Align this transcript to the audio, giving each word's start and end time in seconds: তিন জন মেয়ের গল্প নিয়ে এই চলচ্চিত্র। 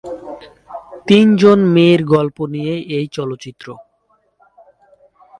তিন 1.07 1.27
জন 1.35 1.59
মেয়ের 1.65 2.01
গল্প 2.05 2.37
নিয়ে 2.45 2.73
এই 2.97 3.05
চলচ্চিত্র। 3.11 3.67